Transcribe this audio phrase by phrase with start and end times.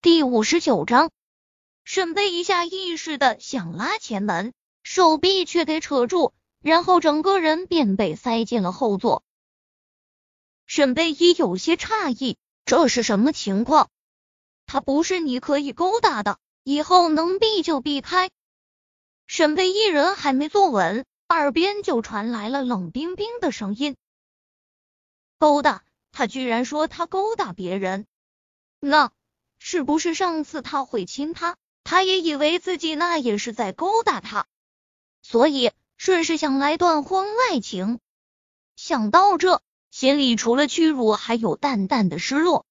[0.00, 1.10] 第五十九章，
[1.82, 9.24] 沈贝一下意识的想拉前门，手臂却给扯住，然后整个人便被塞进了后座。
[10.66, 13.90] 沈贝依有些诧异，这是什么情况？
[14.66, 18.30] 他不是你可以勾搭的，以后能避就避开。
[19.26, 23.96] 沈贝一人还没坐稳，耳边就传来了冷冰冰的声音
[25.40, 25.82] ：“勾搭？
[26.12, 28.06] 他居然说他勾搭别人？
[28.78, 29.10] 那？”
[29.58, 34.46] 是不是上次他会亲他，他也以为自己那也是在勾搭他，
[35.22, 37.98] 所以顺势想来段婚外情。
[38.76, 42.64] 想到这，心里除了屈辱，还有淡淡的失落。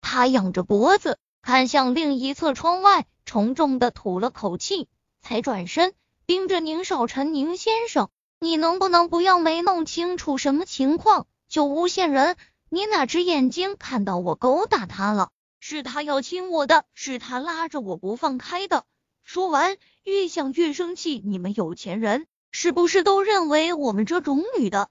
[0.00, 4.88] 他仰着脖子，看向另一侧窗外，重重的吐了口气，
[5.20, 5.94] 才转身
[6.26, 8.08] 盯着宁少臣：“宁先生，
[8.40, 12.36] 你能不能不要没弄清楚什么情况就诬陷人？
[12.68, 15.30] 你哪只眼睛看到我勾搭他了？”
[15.64, 18.84] 是他要亲我的，是他拉着我不放开的。
[19.22, 21.22] 说完，越想越生气。
[21.24, 24.90] 你们有钱人是不是都认为我们这种女的，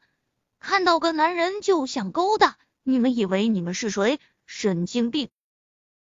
[0.59, 2.57] 看到个男人就想勾搭？
[2.83, 4.17] 你们以为你们是谁？
[4.45, 5.27] 神经病！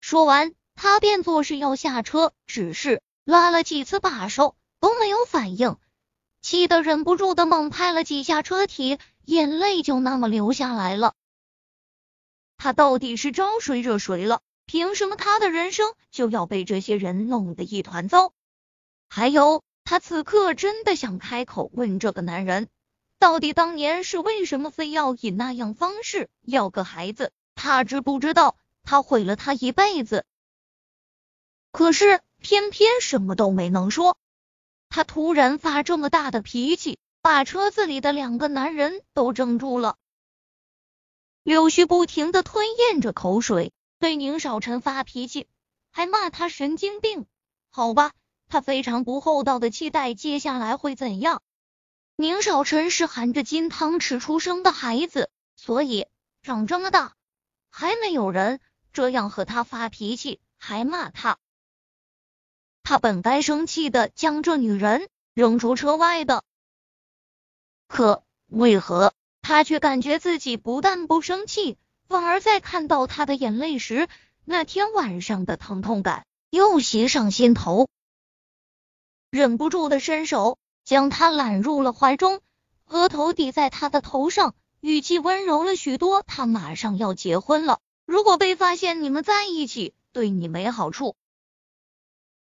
[0.00, 5.76] 说完，他便作势要下车，只是拉了几次把手都没有反应，
[6.40, 11.14] 气得忍不住的猛拍了几下车体，眼泪就那么流下来了。
[12.56, 14.40] 他到底是招谁惹谁了？
[14.72, 18.32] 凭什么他的人生就要被这些人弄得一团糟？
[19.10, 22.70] 还有，他此刻真的想开口问这个男人，
[23.18, 27.32] 到底当年是为什么非要以那样方式要个孩子？
[27.54, 30.24] 他知不知道他毁了他一辈子？
[31.70, 34.16] 可是偏偏什么都没能说。
[34.88, 39.98] 他突然发这么大的脾气，把车子里的两个男人都怔住了。
[41.42, 43.70] 柳絮不停的吞咽着口水。
[44.02, 45.46] 对宁少臣发脾气，
[45.92, 47.24] 还骂他神经病。
[47.70, 48.10] 好吧，
[48.48, 51.40] 他非常不厚道的期待接下来会怎样。
[52.16, 56.08] 宁少臣是含着金汤匙出生的孩子，所以
[56.42, 57.14] 长这么大
[57.70, 58.58] 还没有人
[58.92, 61.38] 这样和他发脾气，还骂他。
[62.82, 66.42] 他本该生气的将这女人扔出车外的，
[67.86, 71.78] 可为何他却感觉自己不但不生气？
[72.12, 74.06] 反而在看到他的眼泪时，
[74.44, 77.88] 那天晚上的疼痛感又袭上心头，
[79.30, 82.42] 忍不住的伸手将他揽入了怀中，
[82.84, 86.22] 额头抵在他的头上，语气温柔了许多。
[86.22, 91.16] 他马上要结婚了，如果被发现你们在一起，对你没好处。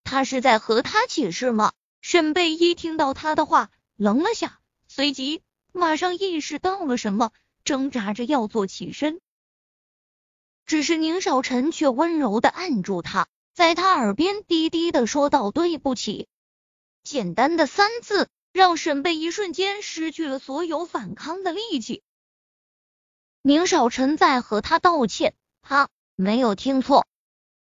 [0.04, 1.72] 他是在和他解释吗？
[2.02, 5.42] 沈贝依听到他的话，愣了下，随即
[5.72, 7.32] 马上意识到了什么，
[7.64, 9.22] 挣扎着要做起身。
[10.66, 16.28] 只是宁少臣却温柔的按住他，在他耳边低低的说道：“对不起。”
[17.04, 22.02] 简单的三字，让沈贝一瞬间失去了所有反抗的力气。
[23.44, 27.06] 宁少臣在和他道歉，他没有听错。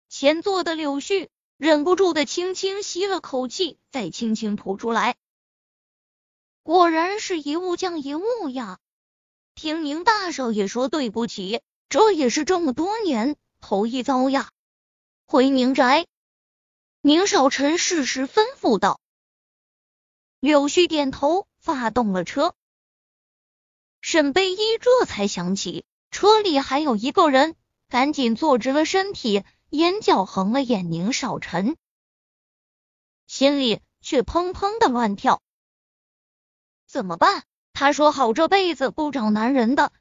[0.08, 5.14] 前座的柳絮忍不住的轻轻吸了口气，再轻轻吐出来。
[6.64, 8.80] 果然是一物降一物呀！
[9.54, 11.60] 听宁大少爷说对不起。
[11.90, 14.52] 这也是这么多年头一遭呀！
[15.26, 16.06] 回宁宅，
[17.00, 19.00] 宁少臣适时吩咐道。
[20.38, 22.54] 柳絮点头，发动了车。
[24.00, 27.56] 沈贝依这才想起车里还有一个人，
[27.88, 31.76] 赶紧坐直了身体，眼角横了眼宁少臣，
[33.26, 35.42] 心里却砰砰的乱跳。
[36.86, 37.42] 怎么办？
[37.72, 39.92] 他说好这辈子不找男人的。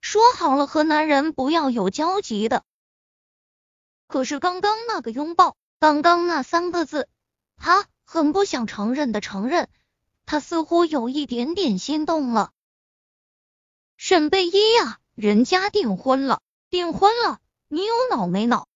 [0.00, 2.64] 说好了和男人不要有交集的，
[4.06, 7.08] 可是刚刚那个拥抱，刚刚那三个字，
[7.56, 9.68] 他很不想承认的承认，
[10.26, 12.50] 他似乎有一点点心动了。
[13.96, 16.40] 沈贝依呀，人家订婚了，
[16.70, 18.66] 订婚了，你有脑没脑？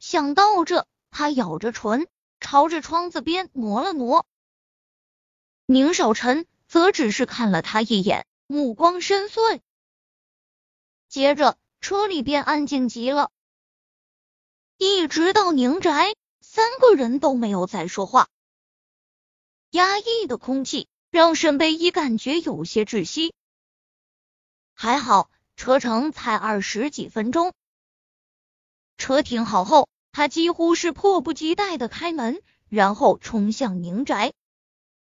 [0.00, 2.08] 想到这，他咬着唇，
[2.40, 4.26] 朝着窗子边挪了挪。
[5.66, 9.60] 宁少臣则只是看了他一眼，目光深邃。
[11.08, 13.30] 接着，车里便安静极了，
[14.76, 18.28] 一直到宁宅，三个人都没有再说话。
[19.70, 23.32] 压抑的空气让沈贝依感觉有些窒息。
[24.74, 27.54] 还好，车程才二十几分钟。
[28.98, 34.34] 车停好后，他几乎是迫不及待的开门，然后冲向宁宅。